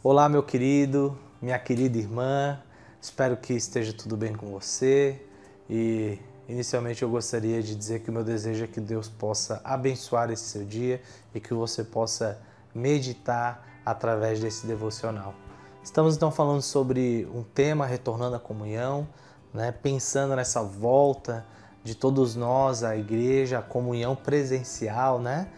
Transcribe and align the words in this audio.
Olá, 0.00 0.28
meu 0.28 0.44
querido, 0.44 1.18
minha 1.42 1.58
querida 1.58 1.98
irmã, 1.98 2.62
espero 3.02 3.36
que 3.36 3.52
esteja 3.54 3.92
tudo 3.92 4.16
bem 4.16 4.32
com 4.32 4.46
você 4.46 5.20
e 5.68 6.20
inicialmente 6.48 7.02
eu 7.02 7.10
gostaria 7.10 7.60
de 7.60 7.74
dizer 7.74 7.98
que 7.98 8.08
o 8.08 8.12
meu 8.12 8.22
desejo 8.22 8.62
é 8.62 8.68
que 8.68 8.80
Deus 8.80 9.08
possa 9.08 9.60
abençoar 9.64 10.30
esse 10.30 10.44
seu 10.44 10.64
dia 10.64 11.02
e 11.34 11.40
que 11.40 11.52
você 11.52 11.82
possa 11.82 12.40
meditar 12.72 13.80
através 13.84 14.38
desse 14.38 14.68
devocional. 14.68 15.34
Estamos 15.82 16.14
então 16.14 16.30
falando 16.30 16.62
sobre 16.62 17.28
um 17.34 17.42
tema 17.42 17.84
retornando 17.84 18.36
à 18.36 18.38
comunhão, 18.38 19.04
né? 19.52 19.72
pensando 19.72 20.36
nessa 20.36 20.62
volta 20.62 21.44
de 21.82 21.96
todos 21.96 22.36
nós 22.36 22.84
à 22.84 22.96
igreja, 22.96 23.58
a 23.58 23.62
comunhão 23.62 24.14
presencial, 24.14 25.18
né? 25.18 25.48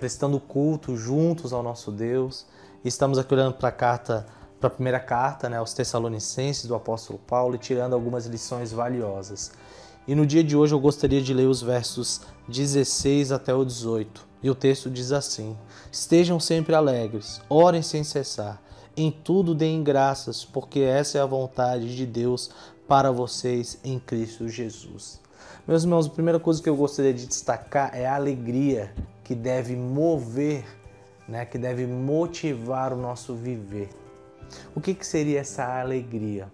prestando 0.00 0.40
culto 0.40 0.96
juntos 0.96 1.52
ao 1.52 1.62
nosso 1.62 1.92
Deus. 1.92 2.44
Estamos 2.84 3.16
aqui 3.16 3.32
olhando 3.32 3.54
para 3.54 3.70
a 3.70 3.72
carta, 3.72 4.26
para 4.60 4.66
a 4.66 4.70
primeira 4.70 5.00
carta, 5.00 5.48
né, 5.48 5.56
aos 5.56 5.72
Tessalonicenses 5.72 6.66
do 6.66 6.74
apóstolo 6.74 7.18
Paulo 7.18 7.54
e 7.54 7.58
tirando 7.58 7.94
algumas 7.94 8.26
lições 8.26 8.72
valiosas. 8.72 9.52
E 10.06 10.14
no 10.14 10.26
dia 10.26 10.44
de 10.44 10.54
hoje 10.54 10.74
eu 10.74 10.78
gostaria 10.78 11.22
de 11.22 11.32
ler 11.32 11.46
os 11.46 11.62
versos 11.62 12.20
16 12.46 13.32
até 13.32 13.54
o 13.54 13.64
18. 13.64 14.26
E 14.42 14.50
o 14.50 14.54
texto 14.54 14.90
diz 14.90 15.12
assim: 15.12 15.56
Estejam 15.90 16.38
sempre 16.38 16.74
alegres, 16.74 17.40
orem 17.48 17.80
sem 17.80 18.04
cessar, 18.04 18.60
em 18.94 19.10
tudo 19.10 19.54
deem 19.54 19.82
graças, 19.82 20.44
porque 20.44 20.80
essa 20.80 21.16
é 21.16 21.22
a 21.22 21.26
vontade 21.26 21.96
de 21.96 22.04
Deus 22.04 22.50
para 22.86 23.10
vocês 23.10 23.78
em 23.82 23.98
Cristo 23.98 24.46
Jesus. 24.46 25.22
Meus 25.66 25.84
irmãos, 25.84 26.06
a 26.06 26.10
primeira 26.10 26.38
coisa 26.38 26.62
que 26.62 26.68
eu 26.68 26.76
gostaria 26.76 27.14
de 27.14 27.26
destacar 27.26 27.92
é 27.94 28.04
a 28.04 28.16
alegria 28.16 28.92
que 29.24 29.34
deve 29.34 29.74
mover, 29.74 30.66
né, 31.28 31.44
que 31.44 31.58
deve 31.58 31.86
motivar 31.86 32.92
o 32.92 32.96
nosso 32.96 33.34
viver. 33.34 33.88
O 34.74 34.80
que, 34.80 34.94
que 34.94 35.06
seria 35.06 35.40
essa 35.40 35.80
alegria? 35.80 36.50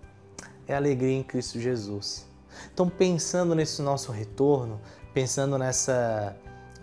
É 0.66 0.74
a 0.74 0.76
alegria 0.76 1.16
em 1.16 1.22
Cristo 1.22 1.58
Jesus. 1.58 2.26
Então, 2.72 2.88
pensando 2.88 3.54
nesse 3.54 3.82
nosso 3.82 4.12
retorno, 4.12 4.80
pensando 5.12 5.58
nessa, 5.58 6.36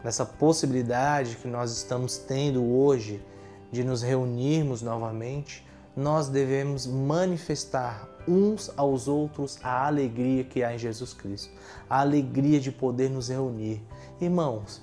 nessa 0.03 0.25
possibilidade 0.25 1.37
que 1.37 1.47
nós 1.47 1.71
estamos 1.71 2.17
tendo 2.17 2.63
hoje 2.63 3.23
de 3.71 3.83
nos 3.83 4.01
reunirmos 4.01 4.81
novamente, 4.81 5.65
nós 5.95 6.29
devemos 6.29 6.85
manifestar 6.85 8.07
uns 8.27 8.71
aos 8.75 9.07
outros 9.07 9.57
a 9.63 9.87
alegria 9.87 10.43
que 10.43 10.63
há 10.63 10.73
em 10.73 10.77
Jesus 10.77 11.13
Cristo, 11.13 11.51
a 11.89 12.01
alegria 12.01 12.59
de 12.59 12.71
poder 12.71 13.09
nos 13.09 13.29
reunir. 13.29 13.81
Irmãos, 14.19 14.81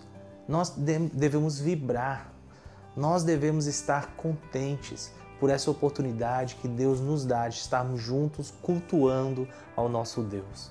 nós 0.49 0.71
devemos 0.71 1.61
vibrar, 1.61 2.34
nós 2.97 3.25
devemos 3.25 3.67
estar 3.67 4.14
contentes 4.17 5.12
por 5.41 5.50
essa 5.50 5.70
oportunidade 5.70 6.55
que 6.56 6.69
Deus 6.69 7.01
nos 7.01 7.25
dá 7.25 7.48
de 7.48 7.56
estarmos 7.56 8.01
juntos 8.01 8.53
cultuando 8.62 9.48
ao 9.77 9.89
nosso 9.89 10.23
Deus. 10.23 10.70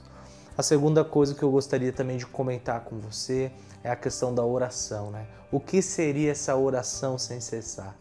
A 0.58 0.64
segunda 0.64 1.04
coisa 1.04 1.36
que 1.36 1.44
eu 1.44 1.52
gostaria 1.52 1.92
também 1.92 2.18
de 2.18 2.26
comentar 2.26 2.82
com 2.82 3.00
você 3.00 3.52
é 3.84 3.90
a 3.90 3.96
questão 3.96 4.34
da 4.34 4.44
oração, 4.46 5.12
né? 5.12 5.28
O 5.52 5.60
que 5.60 5.82
seria 5.82 6.32
essa 6.32 6.56
oração 6.56 7.18
sem 7.18 7.40
cessar? 7.40 7.96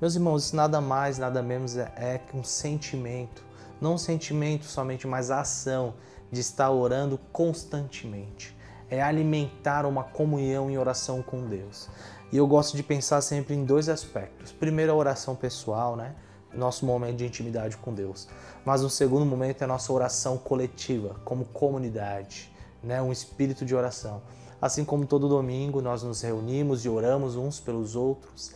Meus 0.00 0.14
irmãos, 0.14 0.44
isso 0.44 0.56
nada 0.56 0.80
mais, 0.80 1.18
nada 1.18 1.42
menos 1.42 1.76
é, 1.76 1.92
é 1.96 2.18
que 2.18 2.36
um 2.36 2.42
sentimento, 2.42 3.44
não 3.80 3.94
um 3.94 3.98
sentimento 3.98 4.64
somente, 4.64 5.06
mas 5.06 5.30
a 5.30 5.40
ação 5.40 5.94
de 6.32 6.40
estar 6.40 6.70
orando 6.70 7.18
constantemente. 7.32 8.56
É 8.90 9.00
alimentar 9.00 9.86
uma 9.86 10.02
comunhão 10.02 10.70
em 10.70 10.76
oração 10.76 11.22
com 11.22 11.46
Deus. 11.46 11.88
E 12.32 12.36
eu 12.36 12.46
gosto 12.46 12.76
de 12.76 12.82
pensar 12.82 13.20
sempre 13.20 13.54
em 13.54 13.64
dois 13.64 13.88
aspectos. 13.88 14.52
Primeiro, 14.52 14.92
a 14.92 14.94
oração 14.94 15.34
pessoal, 15.36 15.96
né? 15.96 16.14
Nosso 16.52 16.84
momento 16.84 17.18
de 17.18 17.26
intimidade 17.26 17.76
com 17.76 17.94
Deus. 17.94 18.28
Mas 18.64 18.82
o 18.82 18.90
segundo 18.90 19.24
momento 19.24 19.62
é 19.62 19.64
a 19.64 19.68
nossa 19.68 19.92
oração 19.92 20.36
coletiva, 20.36 21.16
como 21.24 21.44
comunidade, 21.44 22.52
né? 22.82 23.00
Um 23.00 23.12
espírito 23.12 23.64
de 23.64 23.74
oração. 23.74 24.22
Assim 24.60 24.84
como 24.84 25.06
todo 25.06 25.28
domingo 25.28 25.80
nós 25.80 26.02
nos 26.02 26.20
reunimos 26.20 26.84
e 26.84 26.88
oramos 26.88 27.36
uns 27.36 27.60
pelos 27.60 27.94
outros 27.94 28.52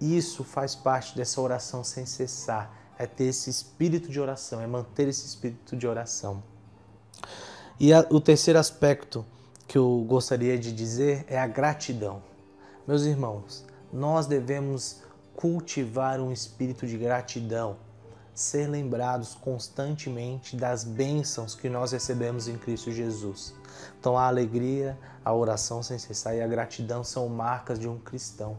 isso 0.00 0.42
faz 0.42 0.74
parte 0.74 1.14
dessa 1.14 1.40
oração 1.40 1.84
sem 1.84 2.06
cessar, 2.06 2.74
é 2.98 3.06
ter 3.06 3.24
esse 3.24 3.50
espírito 3.50 4.10
de 4.10 4.18
oração, 4.18 4.60
é 4.60 4.66
manter 4.66 5.08
esse 5.08 5.26
espírito 5.26 5.76
de 5.76 5.86
oração. 5.86 6.42
E 7.78 7.92
a, 7.92 8.06
o 8.10 8.20
terceiro 8.20 8.58
aspecto 8.58 9.24
que 9.70 9.78
eu 9.78 10.04
gostaria 10.06 10.58
de 10.58 10.72
dizer 10.72 11.24
é 11.28 11.38
a 11.38 11.46
gratidão. 11.46 12.20
Meus 12.88 13.04
irmãos, 13.04 13.64
nós 13.92 14.26
devemos 14.26 15.02
cultivar 15.36 16.20
um 16.20 16.32
espírito 16.32 16.88
de 16.88 16.98
gratidão, 16.98 17.76
ser 18.34 18.66
lembrados 18.66 19.36
constantemente 19.36 20.56
das 20.56 20.82
bênçãos 20.82 21.54
que 21.54 21.68
nós 21.68 21.92
recebemos 21.92 22.48
em 22.48 22.58
Cristo 22.58 22.90
Jesus. 22.90 23.54
Então, 24.00 24.18
a 24.18 24.26
alegria, 24.26 24.98
a 25.24 25.32
oração 25.32 25.84
sem 25.84 25.98
cessar 25.98 26.34
e 26.34 26.42
a 26.42 26.48
gratidão 26.48 27.04
são 27.04 27.28
marcas 27.28 27.78
de 27.78 27.86
um 27.86 27.96
cristão 27.96 28.56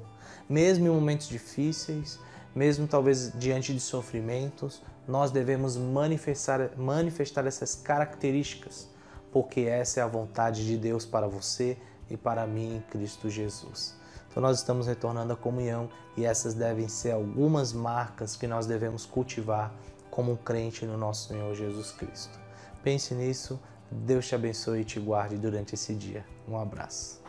mesmo 0.52 0.86
em 0.86 0.90
momentos 0.90 1.30
difíceis, 1.30 2.20
mesmo 2.54 2.86
talvez 2.86 3.32
diante 3.40 3.74
de 3.74 3.80
sofrimentos, 3.80 4.82
nós 5.08 5.32
devemos 5.32 5.78
manifestar, 5.78 6.72
manifestar 6.78 7.48
essas 7.48 7.74
características, 7.74 8.90
porque 9.32 9.62
essa 9.62 10.00
é 10.00 10.04
a 10.04 10.08
vontade 10.08 10.66
de 10.66 10.78
Deus 10.78 11.06
para 11.06 11.28
você 11.28 11.78
e 12.10 12.18
para 12.18 12.46
mim 12.46 12.78
em 12.78 12.82
Cristo 12.82 13.30
Jesus. 13.30 13.96
Então 14.30 14.42
nós 14.42 14.58
estamos 14.58 14.88
retornando 14.88 15.34
à 15.34 15.36
comunhão 15.36 15.90
e 16.16 16.26
essas 16.26 16.54
devem 16.54 16.88
ser 16.88 17.12
algumas 17.12 17.74
marcas 17.74 18.36
que 18.36 18.48
nós 18.48 18.66
devemos 18.66 19.06
cultivar 19.06 19.74
como 20.10 20.38
crente 20.38 20.86
no 20.86 20.98
nosso 20.98 21.30
Senhor 21.30 21.54
Jesus 21.56 21.92
Cristo. 21.92 22.40
Pense 22.84 23.14
nisso, 23.14 23.60
Deus 23.90 24.28
te 24.28 24.36
abençoe 24.36 24.82
e 24.82 24.86
te 24.86 25.00
guarde 25.00 25.38
durante 25.38 25.76
esse 25.76 25.94
dia. 25.94 26.26
Um 26.48 26.58
abraço. 26.58 27.21